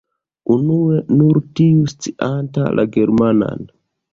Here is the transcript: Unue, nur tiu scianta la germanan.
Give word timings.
Unue, 0.55 1.01
nur 1.19 1.39
tiu 1.61 1.85
scianta 1.93 2.65
la 2.81 2.87
germanan. 2.97 3.63